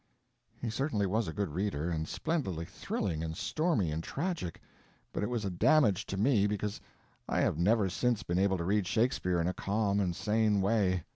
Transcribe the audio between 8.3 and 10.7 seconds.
able to read Shakespeare in a calm and sane